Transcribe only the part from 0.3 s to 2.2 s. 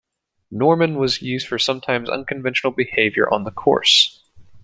Norman was known for sometimes